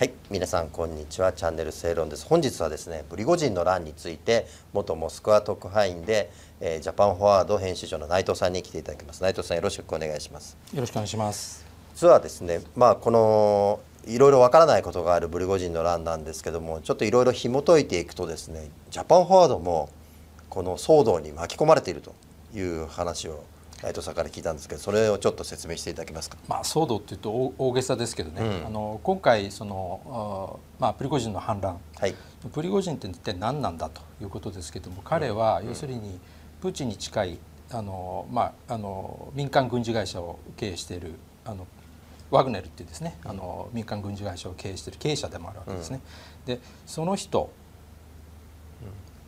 [0.00, 1.34] はい皆さんこんにちは。
[1.34, 2.24] チャンネル正論です。
[2.24, 9.22] 本日はですねプリゴジンの乱について元モスクワ特派員で、えー、ジャパンフォワード編集長の内藤さんに来ていただきます。
[9.22, 10.56] 内藤さんよろしくお願いします。
[10.72, 11.66] よろしくお願いします。
[11.94, 19.90] 実はですねまあこのいろいろわからないことがあるブリゴジンの乱なんですけどもちょっといろいろ紐解いていくとですねジャパンフォワードも
[20.48, 22.14] この騒動に巻き込まれていると
[22.54, 23.44] いう話を
[23.82, 26.36] 内藤さんから聞いたんですけどそれをちょっと説明していただけますか？
[26.46, 32.14] まあ、騒動っていうと大げさですけどね、うん、あの今回その、まあ、プリゴジンの反乱、はい、
[32.52, 36.20] プリゴジンって一体何なんだということですけども彼は要するに
[36.60, 37.38] プーチンに近い
[37.70, 41.14] あの、まあ、あの民間軍事会社を経営している
[41.46, 41.66] あの
[42.30, 46.00] ワグネルっていうですねあの民間軍事会社を経営している経営者でもあるわけですね。
[46.46, 47.50] うん、でその人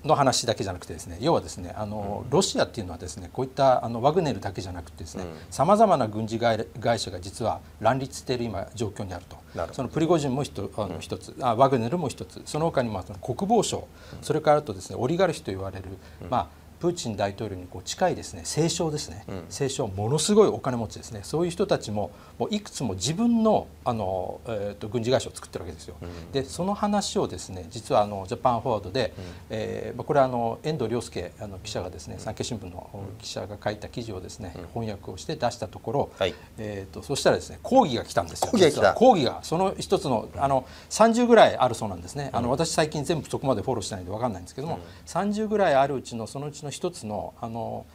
[0.05, 6.67] の話だけじゃなくてですね要はですねあの、ロシアっていうのはですねこういったあのワグネルだけじゃなくてですねさまざまな軍事会
[6.99, 9.41] 社が実は乱立している今状況にあると。
[9.73, 12.41] そのプリゴジンも一あの一つ、あワグネルも一つ。
[12.47, 13.87] その他にも国防省。
[14.23, 15.85] それからあとですねオリガルヒと言われる、
[16.31, 21.21] まあプーチン大統領にこう近いですね清少ですね、うん、清少ものすごいお金持ちですね。
[21.23, 25.95] そういう人たちももういくつも自分のあの、えーと、軍事会社を作ってるわけですよ。
[26.03, 38.49] うん、でその話をですね実はあのジャパンフォワードで、うん、えー、これはあの遠藤亮介あの記者がですね産経新聞の記者が書いた記事をですね、翻訳をして出したところ、はい、えーと、そしたらですね抗議が来たんですよ。
[38.51, 42.31] 抗議が抗議がその一つのあの30ぐらいあるそうなんですね。
[42.33, 47.87] あの私最近全部そこまでフォローしてないんで分かんないんですけども、うん、30ぐらいあるうちのそのうちの一つのあの、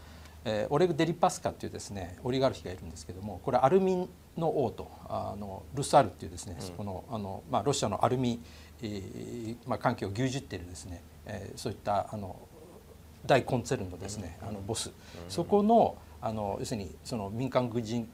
[0.45, 8.39] えー、オレグ・デリパスカっていうですねオリガルヒがいるんですけどもこれアルミの王とあのルサールっていうですね、うん、そこのあの、まあ、ロシアのアルミ、
[8.81, 12.35] えーまあ、関係を牛耳っているですね、えー、そういったあの
[13.25, 14.89] 大コンツェルンのですね、あのボス、
[15.27, 18.05] そこのあの要するにその民間軍事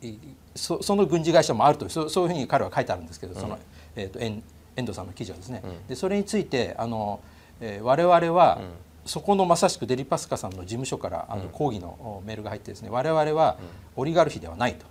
[0.55, 3.59] そその軍事会社もあるとそそういうふうに彼は書いてあるんですけど、その、
[3.95, 4.44] えーと、遠
[4.75, 7.22] 遠藤さんの記事はですね、でそれについてあの、
[7.61, 8.61] えー、我々は、
[9.05, 13.58] そこのまさしくデリパスカさんの事務所からあの抗議のメールが入ってですね我々は
[13.95, 14.86] オリガルヒではないと。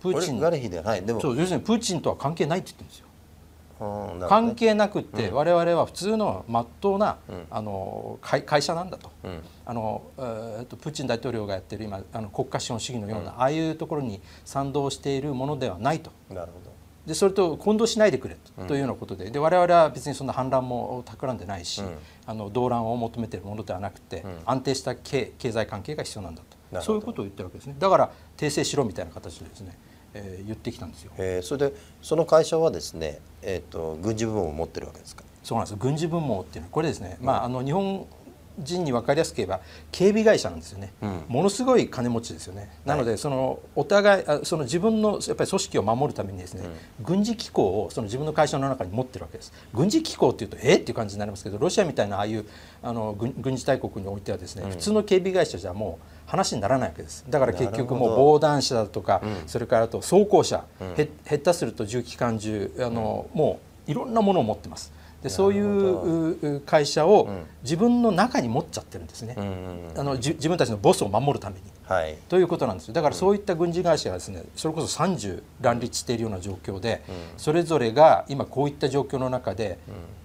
[0.00, 0.34] プーチン。
[0.34, 1.02] オリガルヒではない。
[1.02, 1.20] でも。
[1.20, 3.06] そう要するにプーチンとは関係ないって言ってるんですよ。
[3.80, 16.10] ね、関係なくって我々は普通のまっとうな、うん、あの会会社なんだと、うん、あのえー、とプーチン大統領がやってる今あの国家資本主義のような、うん、ああいうところに賛同しているものではないと。
[16.28, 18.36] なるほどでそれと混同しないでくれ
[18.68, 21.82] というようなことでで我々は別にそんな反乱も企んでないし、
[22.26, 26.80] あの動乱を求めているものではなくて、安定した経経済関係が必要なんだと。
[26.82, 27.74] そういうことを言ってるわけですね。
[27.78, 29.76] だから訂正しろみたいな形でですね
[30.12, 31.12] えー、言ってきたんですよ。
[31.18, 35.22] えー、それでその会社はですね、えーと、軍事部門を持ってるわけですか？
[35.44, 35.76] そうなんです。
[35.78, 38.08] 軍事部門っていうのはこれですね、うん、まああの日本
[38.58, 39.60] 人に分かりやすく言えば
[39.92, 49.52] 警備会社なんですよね、うん、ものすごい金持ちですよね、なのでそのお互いその自分のやっぱり組織を守るためにですね、うん、軍事機構をその自分の会社の中に持ってるわけです。
[49.72, 52.44] 軍事機構っていうとえっていう感じになりますけどロシアみたいなああいう
[52.82, 57.24] あの軍事大国においてはですね、普通の警備会社じゃもう話にならないわけです。
[57.28, 64.92] だから結局もう防弾車だとか、それからあと装甲車、うん、減ったすると重機関銃あの、もういろんなものを持ってます
[65.22, 67.28] でそういう会社を
[67.62, 69.34] 自分の中に持っちゃってるんですね、
[69.96, 71.62] あの自分たちのボスを守るために。
[71.90, 77.02] はい、ということなんですだからそういった軍事会社がですねそれこそ30乱立しているような状況で、
[77.36, 79.76] それぞれが今こういった状況の中で、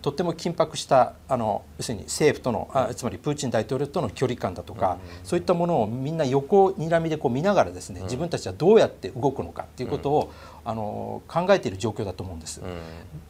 [0.04, 10.32] とっても緊迫したあの要するに政府とのあつまりプーチン大統領との距離感だとか、そういったものをみんな横にらみでこう見ながらですね自分たちはどうやって動くのかっていうことを、
[10.66, 12.62] あの考えている状況だと思うんです。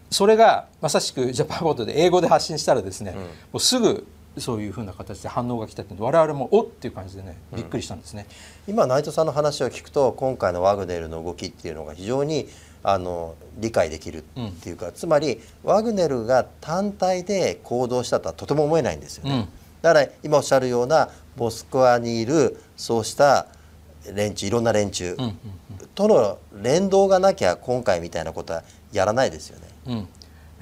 [0.09, 3.19] それがまさしくジャパンボードで英語で発信したらですね、も
[3.57, 4.07] うすぐ
[4.37, 8.27] そういうふうな形で反応が来たって我々もおっていう感じでねびっくりしたんですね、
[8.67, 12.47] うん、今内藤さんの話を聞くと今回のワグネルの動きっていうのが非常に
[12.83, 14.23] あの理解できるっ
[14.61, 19.47] ていうか、うん、つまりワグネルが単体で行動したとはとても思えないんですよね、うん、
[19.81, 23.47] だから今おっしゃるようなモスクワにいるそうした
[24.13, 25.15] 連中いろんな連中
[25.95, 30.07] との連動がなきゃ今回みたいなことはやらないですよね。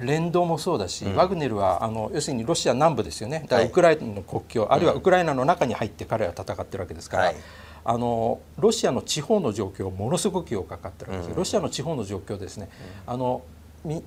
[0.00, 3.40] 連動もそうだし、うん、ワグネルはあの要するにロシア南部ですよね。
[3.48, 7.36] だからウクライナの国境、はい、あるいはウクライナの中に入って彼は戦ってるわけですから、はい、
[7.84, 12.68] あのロシアの地方の状況ものすごくよくかかってるわけです、うん、ロシアの地方の状況ですね、
[13.06, 13.42] うん、あの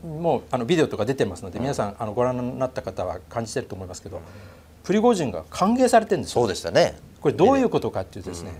[0.04, 4.22] もうあのビデオとか出てますので、皆さんあのご覧になった方は感じてると思いますけど、
[4.83, 6.98] プリゴジンが歓迎されてるんですそうでしたね。
[7.22, 8.54] これどういうことかっていうとですね、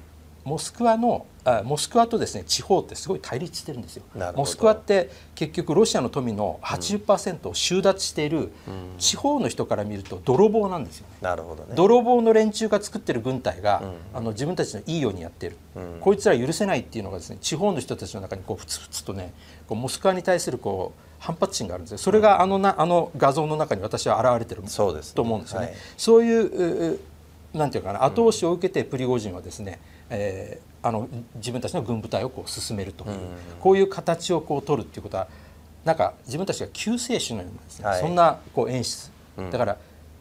[0.48, 4.04] モスクワのあモスクワとですね地方ってすごい対立してるんですよ。
[4.34, 8.52] モスクワって結局ロシアの富の80%を収奪している
[8.98, 11.18] 地方の人から見ると泥棒なんですよね。
[11.22, 11.74] なるほどね。
[11.76, 13.84] 泥棒の連中が作ってる軍隊が、
[14.14, 15.58] あの自分たちのいいようにやってる、
[16.00, 19.34] こいつら許せないっていうのがですね地方の人たちの中にこうふつふつとね
[19.68, 21.98] こうモスクワに対するこう反発心があるんですよ。
[21.98, 25.76] それがあのなあの画像の中に私は現れてると思うんですよね。
[25.98, 27.00] そういう
[27.54, 29.80] なんていうかな後押しを受けてプリゴジンはですね、
[30.10, 33.20] えー、あの自分たちの軍部隊をこう進めるという、
[33.60, 35.28] こういう形をこう取るっていうことは
[35.86, 39.12] なんか自分たちが救世主のようなですね、はい、そんなこう演出、
[39.52, 39.78] だから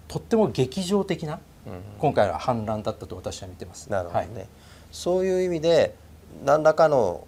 [0.08, 1.40] とっても劇場的な、
[1.98, 3.90] 今回の反乱だったと私は見てます。
[3.90, 4.48] なるほどね、はい、
[4.92, 5.94] そういう意味で
[6.44, 7.24] 何らかの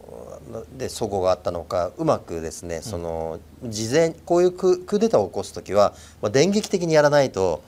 [0.76, 7.62] で齟齬があったのかうまくですね、その事前こういうククーデターを起こす時は、まあ、電撃的にやらないと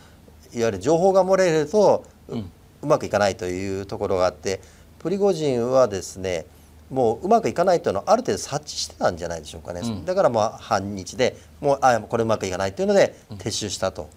[0.52, 4.60] いわゆる情報が漏れるとう,、うまくいかないというところがあって
[5.00, 6.46] プリゴジンはですね
[6.90, 14.08] もううまくいかないというのはある程度察知してたんじゃないでしょうかね、うん、だからまあ半日でもうあこれうまくいかないというので撤収したと。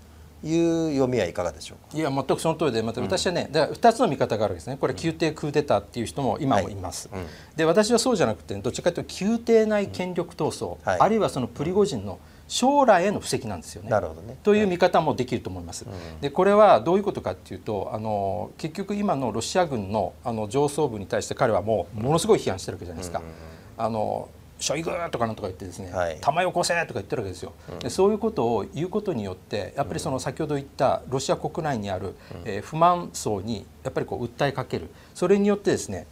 [0.45, 1.97] いう読みはいかがでしょうか。
[1.97, 4.75] いや全くその通りでまた私はね、うん、2つの見方があるわけですね。
[4.75, 7.21] これ宮廷クーデターっていう人も今もいます、はい。
[7.21, 12.19] うん、で私はそうじゃなくてどっちかというと宮廷内権力闘争、はい、あるいはそのプリゴジンの
[12.53, 13.89] 将来への布石なんですよね。
[13.89, 14.37] なるほどね。
[14.43, 15.85] という見方もできると思います。
[15.85, 23.23] はい、でこれはどういうことかっていうとあの結局今のロシア軍のあの上層部に対して彼はもうものすごい批判してるわけじゃないですか。
[23.75, 24.29] あの
[24.59, 32.15] ショイグとかなんとか言ってですね、はい、弾よこせとか言ってるわけですよ、うん、でそういうことを言うことによってやっぱりその先ほど言ったロシア国内にある、うん、
[32.45, 34.89] えー、不満層にやっぱりこう訴えかける。
[35.15, 36.05] それによってですね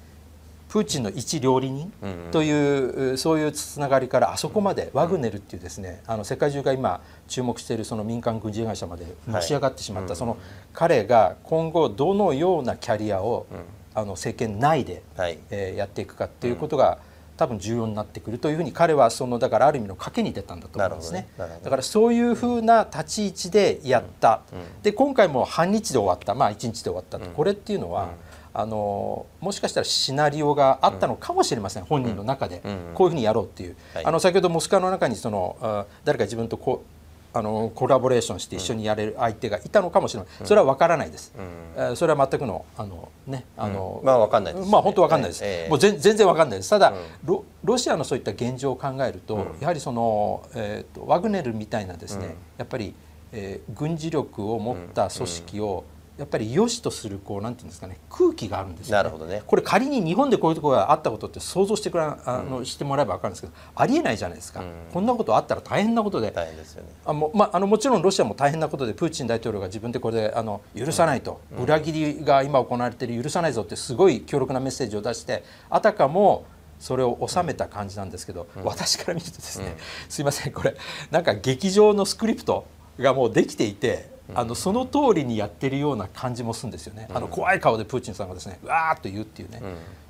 [0.72, 1.92] プーチンの一料理人
[2.32, 10.38] という、うん、そういうつながりからあそこまでワグネルっていうですね、あの世界中が今注目しているその民間軍事会社までのし上がってしまった、はい、その
[10.72, 13.48] 彼が今後どのようなキャリアを、
[13.94, 17.00] あの政権内で、はい、えー、やっていくかっていうことが、
[17.36, 21.28] 多分重要になってくるというふうに彼はそのだからある意味の賭けに出たんだと思うんですね。
[21.38, 24.44] だからそういうふうな立ち位置でやった、
[24.84, 26.34] で今回も半日で終わった。
[26.34, 28.10] まあ1日で終わったと、これっていうのは、
[28.53, 32.62] あのもしかしたらシナリオがあったのかもしれません、本人の中で、
[32.94, 37.01] こういうふうにやろうっていう、あの先ほどモスクワの中にその誰か自分とこう
[37.33, 41.33] あのコラボレーションして一緒にやれる相手がいたのかもしれない、それは分からないです、
[41.77, 46.69] うん、それは全くのあのねあの、うん、まあ分かんないです、ね、まあ本当分かんないです、えー、もう全然分かんないです。
[46.69, 46.94] ただ、
[47.24, 52.94] ロロシアのそういった現状を考えると、やはりその、えーと、ワグネルみたいなですね、やっぱり、
[53.31, 55.86] えー、軍事力を持った組織を、
[56.22, 59.42] やっぱり良しとするこうなんていうんですかね空気があるんですよ、ね、なるほどね。
[59.48, 66.30] これ仮に日本でこういうところがあったことって想像してくらあの、してもらえば分かるんですけどありえないじゃないですか、うん、こんなことあったら大変なことで。
[66.30, 66.90] 大変ですよね。
[67.08, 76.46] あもまああのもちろんロシアも大変なことでプーチン大統領が自分でこれであの許さないと、うん、裏切りが今行われている許さないぞってすごい強力なメッセージを出してあたかも
[76.80, 79.76] それを収めた感じなんですけど、うん、私から見るとですね、
[80.08, 80.76] すいませんこれ
[81.10, 82.66] なんか劇場のスクリプト
[83.00, 89.62] がもうできていてあのその通りにやってるような感じもするんですよね、あの怖い顔でプーチンさんがですねわーっと言うっていうね、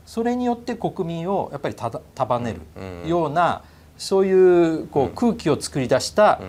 [0.05, 2.55] それによって国民をやっぱり束ね
[3.03, 3.63] るような、
[3.97, 6.39] そういうこう空気を作り出した、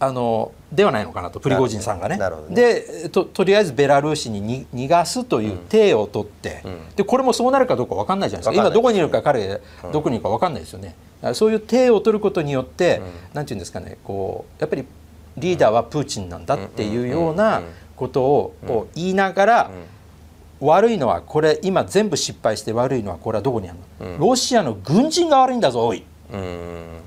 [0.00, 2.18] あのではないのかなとプリゴジンさんがね。
[2.48, 2.54] ね。
[2.54, 8.66] でととりあえずベラルーシに逃がすという体を取って、うん、でこれもそうなるかどうか分かんないじゃないですか。
[8.66, 9.60] 今どこにいるか彼、
[9.92, 10.94] どこにいるか分かんないですよね。
[11.34, 13.04] そういう体を取ることによって、うん、
[13.34, 14.84] なんていうんですかねこうやっぱり
[15.36, 17.62] リーダーはプーチンなんだっていうような
[17.96, 19.70] ことを言いながら
[20.60, 23.78] 悪いのはこれ今全部失敗して悪いのはこれはどこにある
[24.18, 24.18] の？
[24.18, 26.04] ロシアの軍人が悪いんだぞおい。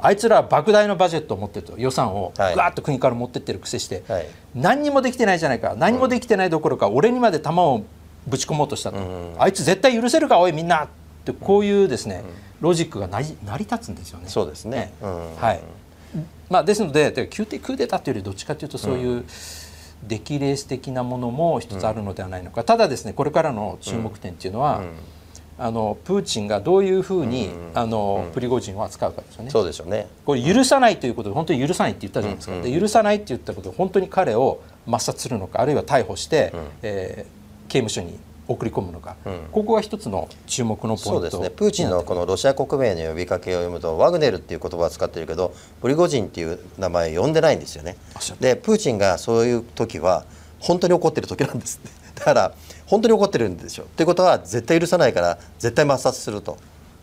[0.02, 4.04] あいつらは莫大なバジェットを持ってると予算をぐわっと国から持ってってるくせして、
[4.56, 5.76] 何にもできてないじゃないか。
[5.78, 7.84] 何もできてないどころか俺にまで弾を
[8.28, 8.98] ぶち込もうとしたと、
[9.38, 10.88] あいつ絶対許せるかおいみんな。
[11.22, 12.24] ってこういうですね、
[12.62, 14.28] ロジックが成り立つんですよね。
[14.28, 15.60] そうですね、はい
[16.52, 19.24] まあ、ですので宮廷クーデターというよりどっちかというとそういう
[20.04, 24.82] 出来レース的なものも一つあるのではないのか、ただですねこれからの注目点っていうのは、
[25.58, 29.50] あのプーチンがどういうふうに、あのプリゴジンを扱うかですよね。
[29.50, 30.08] そうでしょうね。
[30.26, 32.62] これ許さないということで本当に許さないって言ったじゃないですか。
[32.62, 38.20] で許さないって言ったことで本当に彼を抹殺するのかあるいは逮捕して、うん、えー、刑務所に
[38.52, 41.04] 送り込むのか、うん、ここが一つの注目のポイント。
[41.04, 41.50] そうですね。
[41.50, 47.98] プーチンのこのロシア国名の呼びかけを読むとワグネルっていう言葉を使ってるけどプリゴジンっていう名前を呼んでないんですよね。
[48.40, 50.26] でプーチンがそういう時は
[50.60, 51.80] 本当に怒ってる時なんです
[52.16, 52.54] だから
[52.86, 56.58] 本当に怒ってるんでしょっていうことは絶対許さないから絶対抹殺すると。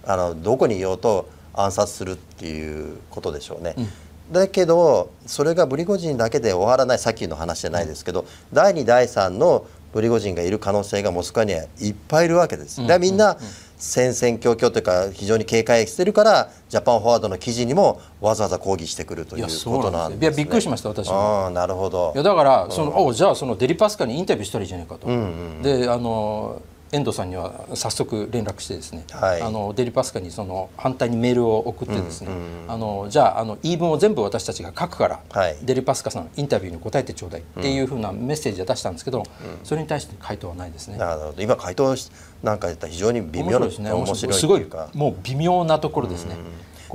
[0.09, 3.89] あのどこにいようと暗殺するっていうことでしょうね、うん。
[4.33, 12.87] だけどそれがブリゴジンだけで終わらないさっきの話じゃないですけど、第2第3のプリゴジンがいる可能性がモスクワにはいっぱいいるわけです。
[12.87, 13.37] でみんな
[13.79, 21.47] 戦々恐々というか非常に警戒してるからジャパンフォワードの記事にもわざわざ抗議してくるということなんです、ね、いやびっくりしました私も。
[21.47, 22.13] あなるほど。
[22.15, 25.19] いやだからその、うん、おじゃあそのデリパスカにインタビューしたらいいじゃないかと、うんう
[25.61, 26.61] ん、であの
[26.93, 39.25] 遠藤さんには早速連絡してですね、はい、あのデリパスカにその反対にメールを送ってですね、うんうん、あのじゃああの言い分を全部私たちが書くから、はい、デリパスカさんインタビューに答えてちょうだいっていうふうなメッセージを出したんですけど、うん、
[39.65, 40.97] それに対して回答はないですね。
[40.97, 41.43] なるほど。
[41.43, 41.95] 今回答
[42.43, 43.93] なんか言ったら非常に微妙なですね。
[43.93, 44.67] 面白いすごい。
[44.95, 46.37] もう微妙なところですね。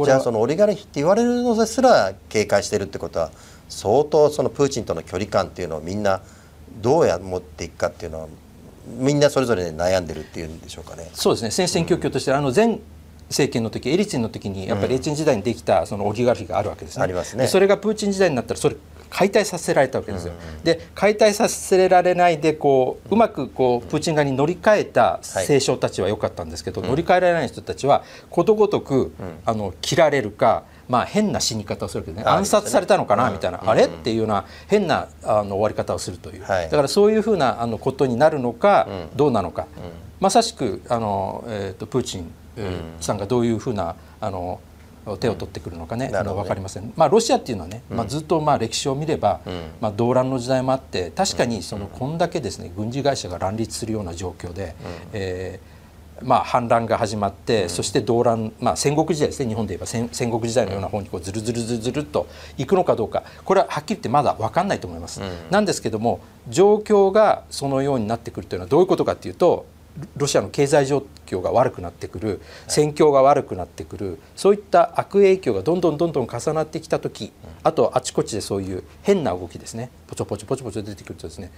[0.03, 3.31] じゃあそのオリガルヒって言われるのですら警戒してるってことは
[3.69, 6.21] 相当そのプーチンとの距離感っていうのをみんな
[6.81, 8.27] どうや持っていくかっていうのは
[8.85, 11.09] みんなそれぞれ悩んでるっていうんでしょうかね。
[11.13, 12.79] そうですね戦々恐々として、うん、あの前
[13.29, 17.03] 政権の時エリツィンの時にやっぱりエリツィン時代にできたそのオリガルヒがあるわけですね。
[17.03, 17.47] ありますね。
[17.47, 18.75] それがプーチン時代になったらそれ
[19.09, 20.33] 解体させられたわけですよ。
[20.33, 29.13] うんうん、で解体させられないでこううまくこうプーチン側に乗り換えた政将たちは良かったんですけど、はい、乗り換えられない人たちはことごとく、
[29.45, 33.85] あの切られるかまあ、変な死に方をするわけね暗殺されたのかなみたいな、あれ？
[33.85, 39.67] っていうような変なあの終わり方をするという、だからそういうふうなあのことになるのか、どうなのか、
[40.19, 42.31] まさしくあの、えー、とプーチン
[42.99, 44.59] さんがどういうふうなあの
[45.19, 49.41] 手を取ってくるのかね、あの分かりません、まあ、ロシアっていうのはね、まあ、ずっとまあ歴史を見れば、
[49.81, 54.75] まあ、動乱の時代もあって確かにそのこんだけですね軍事会社が乱立するような状況で、
[55.11, 55.72] えー
[56.23, 59.49] まあ、反乱が始まって、うん、そして動乱、まあ、戦国時代ですね。
[59.49, 62.27] 日本で言えば戦戦国時代のような方にこうずるずるずるずるっと
[62.57, 63.23] いくのかどうか。
[63.45, 65.21] これははっきり言ってまだ分かんないと思います。
[65.21, 69.65] うん、なんですけども状況がそのようになってくるというのはどういうことかというと
[70.17, 77.31] ロシアの経済状況が悪くなってくる戦況が悪くなってくるそういった悪影響がどんどんどんどん重なってきた時
[77.63, 79.91] あとあちこちでそういう変な動きですね。
[80.07, 81.51] ポチョポチョポチョポチョ出てくるとですね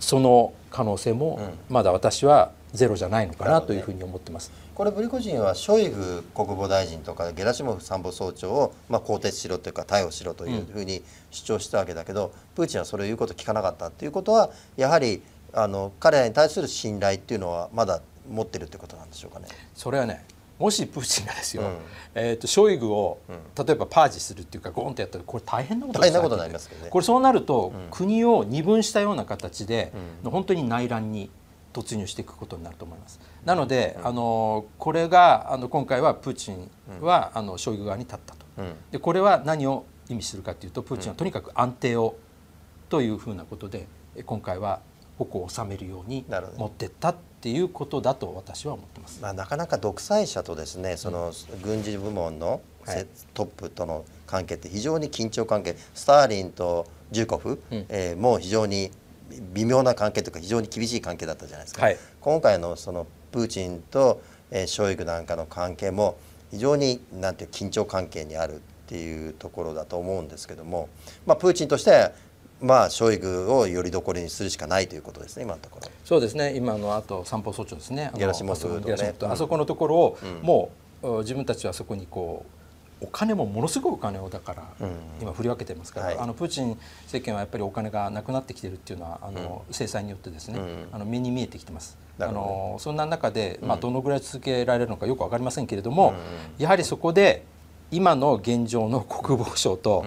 [0.00, 4.52] その可能性もまだ私はゼロじゃないのかなというふうに思ってます。
[4.74, 19.46] これブリコジンはショイグ国防大臣とかゲラシモフ参謀総長をまあ更迭しろというか逮捕しろというふうに主張したわけだけど、うん、プーチンはそれを言うこと聞かなかったっていうことはやはりあの彼らに対する信頼っていうのはまだ持ってるってことなんでしょうかね。
[19.74, 20.24] それはね
[20.58, 21.76] もしプーチンがですよ、うん、
[22.14, 23.18] えーと、ショイグを、
[23.58, 26.90] 例えばパージするっていうかゴンってやったらこれ大変なことです大変なことになりますけどね。
[26.90, 29.92] これそうなると、国を二分したような形で、
[30.24, 31.30] 本当に内乱に
[31.76, 33.20] 突入していくことになると思います。
[33.44, 36.70] なので、あのこれがあの今回はプーチン
[37.02, 38.46] は、あのショイグ側に立ったと。
[38.90, 42.16] でこれは何を意味するかというとプーチンはとにかく安定を
[42.88, 43.86] というふうなことで
[44.24, 44.80] 今回は
[45.18, 46.24] 矛を収めるように
[46.56, 49.20] 持ってったっていうことだと私は思ってます。
[49.20, 52.62] まあ、なかなか独裁者とですねその軍事部門の、
[53.34, 55.76] トップとの関係って非常に緊張関係。
[55.94, 58.90] スターリンとジューコフ、うん、えー、もう非常に
[59.52, 66.18] 微妙な関係というか非常に厳しい関係だったじゃないですか、はい、今回のそのプーチンと、えー、ショイグなんかの関係も
[66.50, 70.88] 非常になんていう緊張関係にあるっていうところだと思うんですけども、
[71.26, 72.12] まあ、プーチンとしては
[72.60, 75.90] まあ、ショイグをよりどころにするしかないということですね、今のところ。
[76.04, 80.70] そうですね、今のあと散歩総長ですね、ゲラシモス、ね、あそこのところを、も
[81.02, 82.55] う自分たちはそこにこう
[83.00, 84.88] お金もものすごいお金をだから
[85.20, 91.98] 今振り分けてますから、うんあのプーチン政権はやっぱりお金がなくなってきてるっていうのはあの、うん、制裁によってですね、うん、あの目に見えてきてます。
[92.18, 96.14] あのそんな中で、まあ、どのぐらい続けられるのかよく分かりませんけれども、
[96.56, 97.44] やはりそこで
[97.90, 100.06] 今の現状の国防省と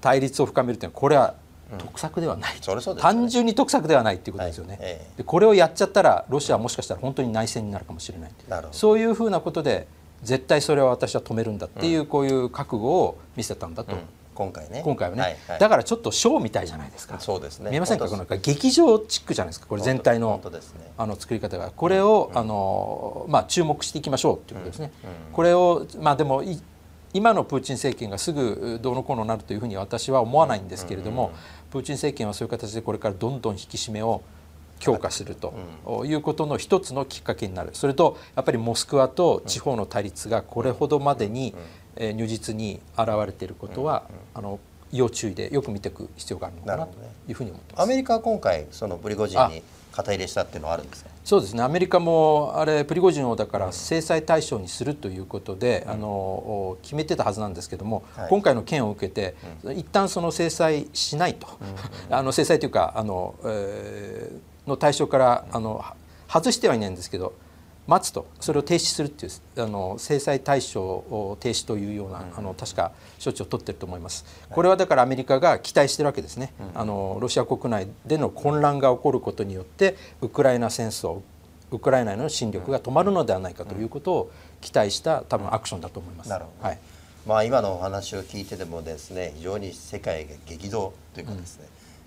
[0.00, 1.34] 対立を深めるというのはこれは
[1.78, 4.78] 得策ではない、うんね、単純に得策ではないっていうことですよね、はい。
[4.82, 8.30] えでこれをやっちゃったらロシアはもしかしたら本当に内戦になるかもしれない。
[8.72, 9.86] そういうふうなことで
[10.22, 13.96] 絶対それは私は止めるんだっていう、こういう覚悟を見せたんだと。
[14.36, 14.82] 今回ね。
[14.84, 17.18] 今回はね、はいはい、だからちょっとショーみたいじゃないですか。
[17.18, 17.70] そうですね。
[17.70, 20.60] 見えませんかこの劇場チックじゃないですかこれ全体の,、ね、
[20.98, 21.72] あの作り方が。
[21.74, 24.92] これを、あのまあ、注目していきましょうっていうことですね、
[25.32, 26.42] これをまあでも
[27.14, 31.32] 今のプーチン政権がすぐどうのこうのなるというふうに私は思わないんですけれども、
[31.70, 34.20] プーチン政権はそういう形でこれからどんどん引き締めを
[34.78, 35.54] 強化すると
[36.04, 37.70] いうことの一つのきっかけになる。
[37.72, 41.54] それとやっぱりモスクワと地方の対立がこれほどまでに
[41.98, 44.04] 如実に現れていることは
[44.34, 44.58] あの
[44.92, 46.92] 要注意でよく見ていく必要があるのかなと
[47.28, 47.82] いうふうに思ってます。
[47.82, 51.10] アメリカは今回そのプリゴジンに肩入れしたっていうのはあるんですか？
[51.24, 51.62] そうですね。
[51.62, 61.48] アメリカもあれプリゴジンをだから制裁対象にするということで、うん、あの決めてたはずなんですけども、はい、今回の件を受けて、うん、一旦その制裁しないと、
[62.08, 65.84] うん、 あの制裁というかあの、えーの対象からあの
[66.28, 67.34] 外してはいないんですけど
[67.86, 72.90] 待つとそれを停止するっていうあの制裁対象を停止というような、あの確か
[73.22, 74.24] 処置を取ってると思います。
[74.50, 76.52] これはだからアメリカが期待してるわけですね。
[76.74, 81.20] あのロシア国内での混乱が起こることによってウクライナ戦争
[81.70, 84.30] ウクライナへの侵略が止まるのではないかということを
[84.60, 86.30] 期待した多分アクションだと思います。
[86.30, 86.68] なるほど。
[86.68, 86.78] はい。
[87.24, 91.66] まあ今のお話を聞いててもですね非常に世界が激動というかですね、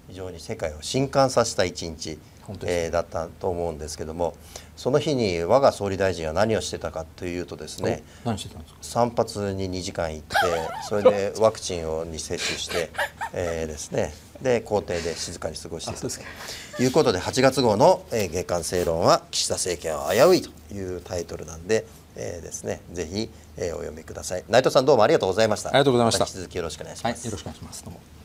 [0.10, 2.20] 非常に世界を震撼させた一日
[2.64, 4.36] えー、だったと思うんですけども
[4.76, 8.80] その日に我が総理大臣は何をしてたかというとですね何してたんですか？
[8.82, 10.36] 散髪に2時間行って
[10.88, 12.90] それで ワクチンをに接種して、
[13.34, 14.14] えー、ですね。
[14.42, 22.80] で公邸で静かに過ごしていたということで8月号の、えー、月刊正論は岸田政権は危ういというタイトルなんで、えー、ですね。
[22.94, 24.46] ぜひ、えー、お読みください。
[24.48, 25.70] 内藤さんどうもありがとうございました。
[25.70, 26.24] ありがとうございました。
[26.24, 27.84] 引き続きよろしくお願いします、はい、よろしくお願いします。
[27.84, 28.19] どうも